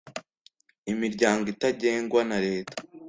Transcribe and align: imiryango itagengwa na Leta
imiryango 0.91 1.45
itagengwa 1.53 2.21
na 2.29 2.37
Leta 2.45 2.75